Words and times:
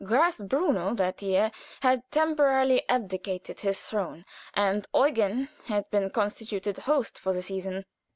Graf 0.03 0.39
Bruno 0.39 0.95
that 0.95 1.21
year 1.21 1.51
had 1.83 2.01
temporarily 2.09 2.81
abdicated 2.89 3.59
his 3.59 3.83
throne, 3.83 4.25
and 4.55 4.87
Eugen 4.95 5.49
had 5.67 5.91
been 5.91 6.09
constituted 6.09 6.79
host 6.79 7.19
for 7.19 7.33
the 7.33 7.43
season. 7.43 7.85